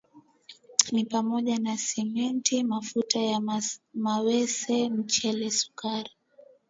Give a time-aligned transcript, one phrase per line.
[0.91, 3.41] ni pamoja na Simenti mafuta ya
[3.93, 6.09] mawese mchele sukari